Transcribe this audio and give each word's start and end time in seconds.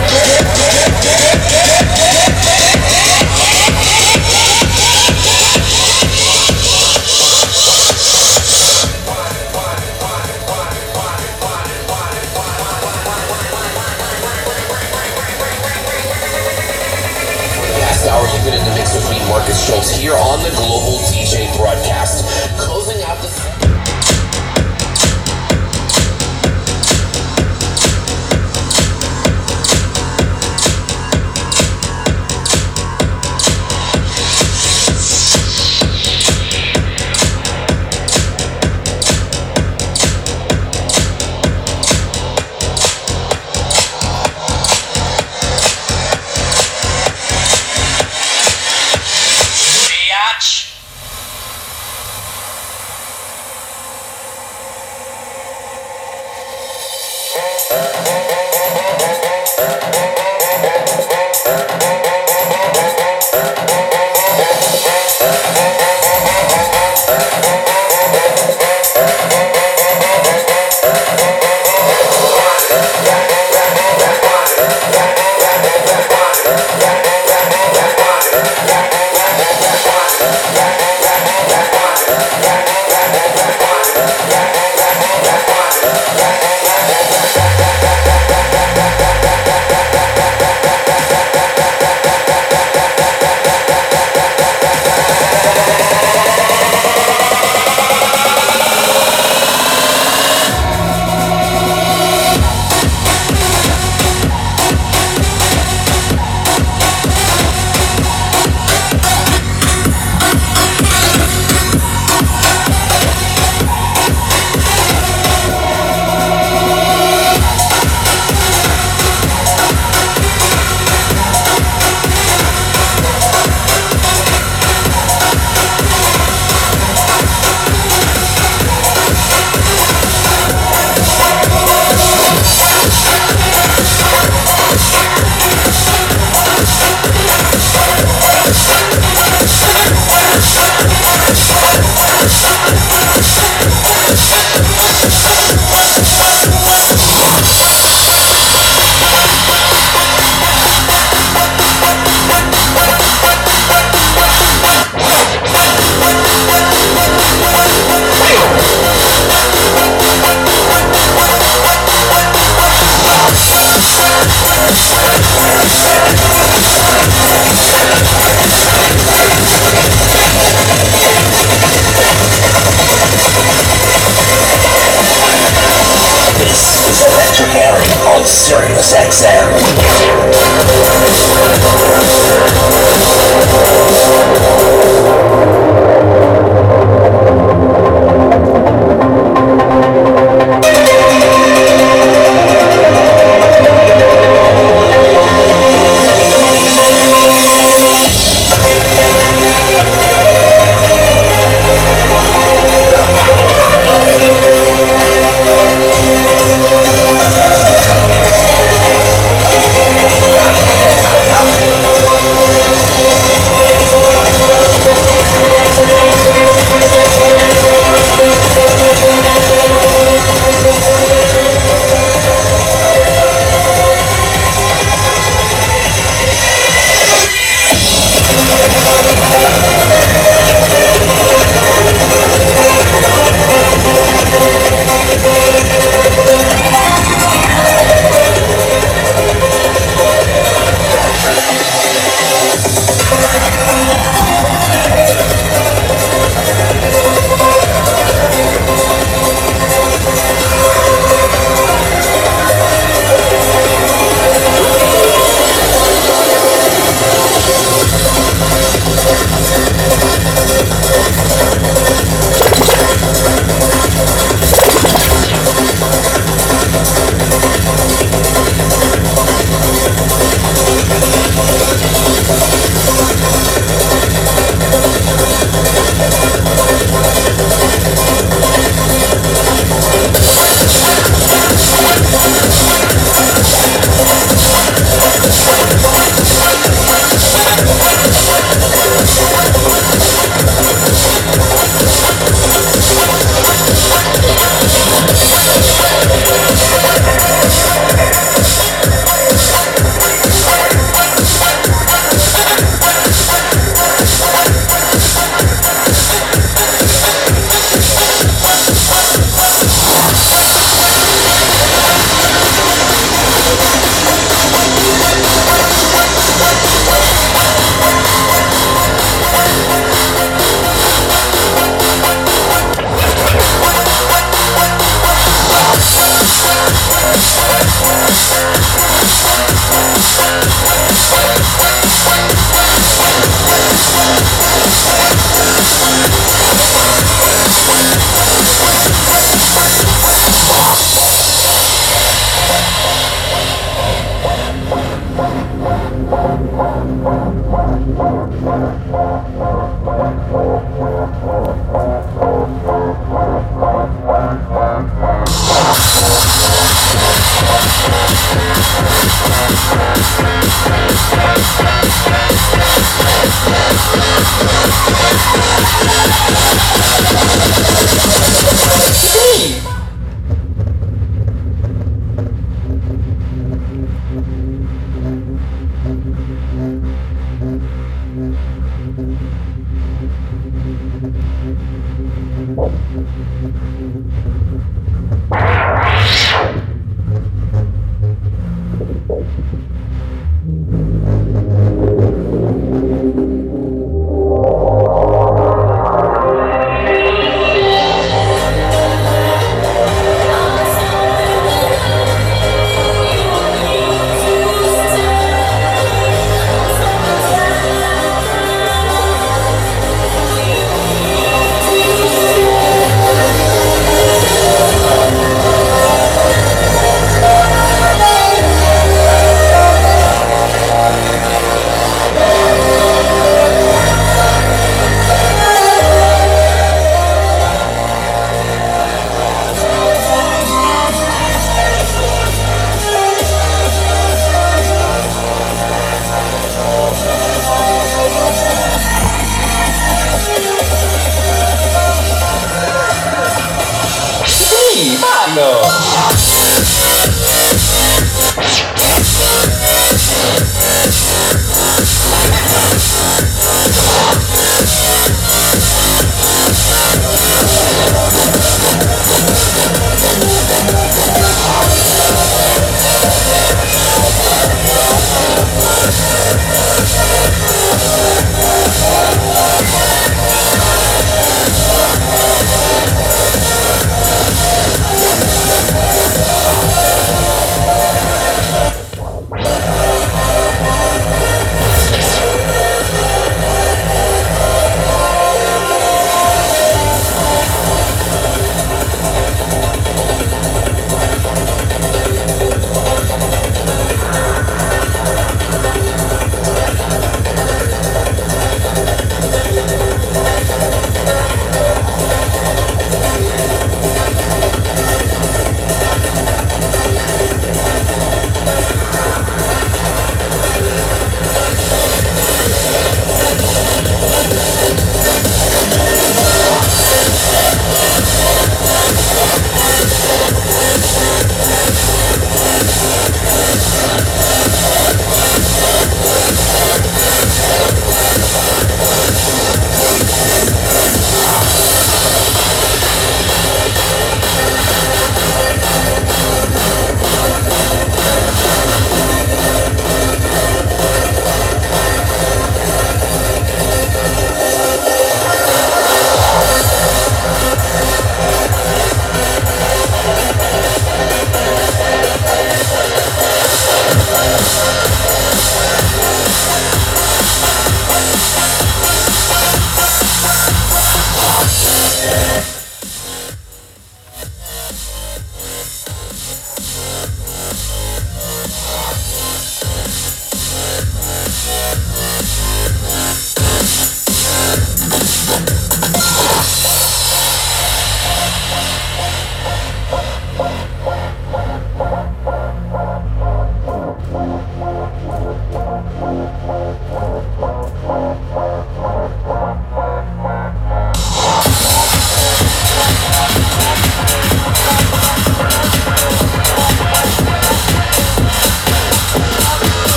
Last 0.00 0.39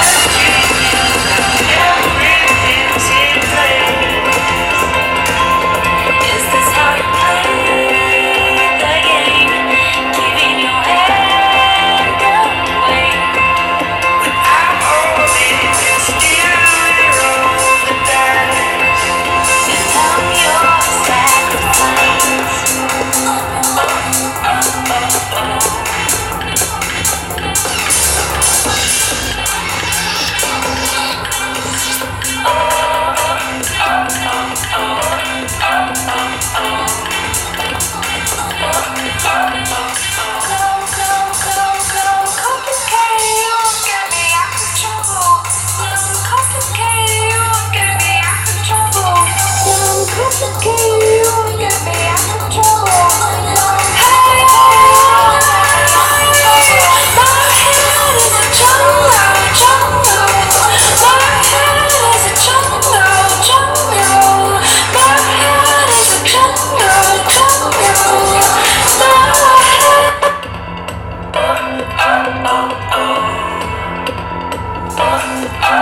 play 0.00 0.57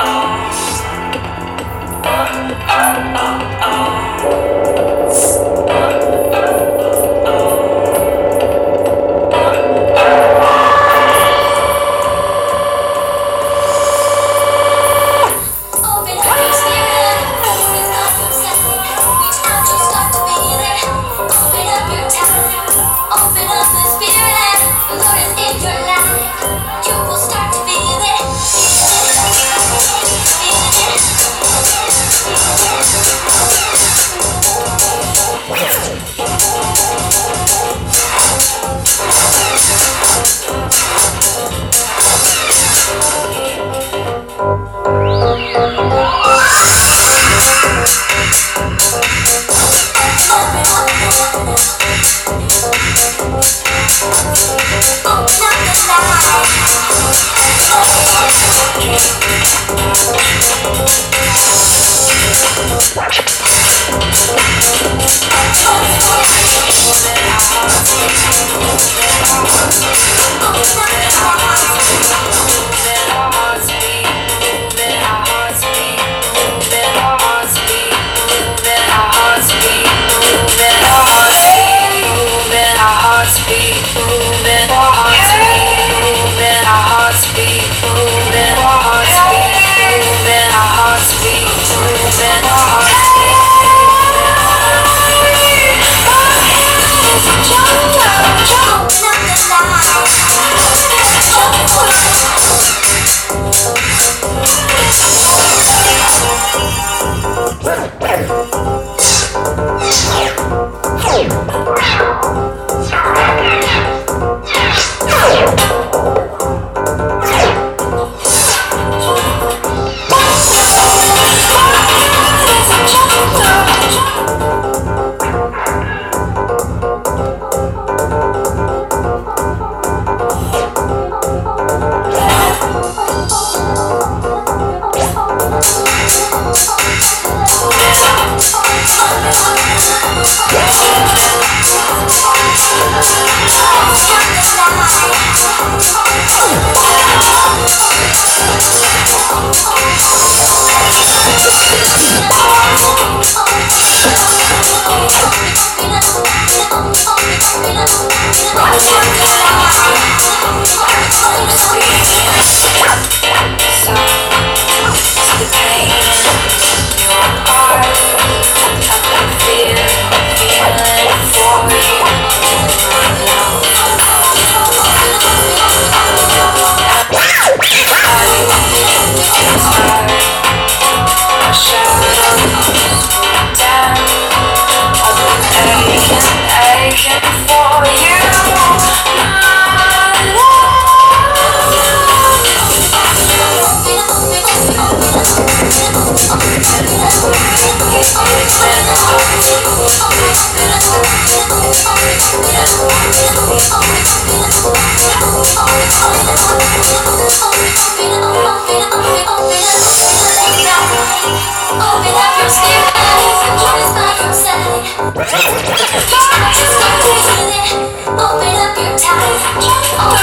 Oh! 219.29 219.97
oh. 219.99 220.16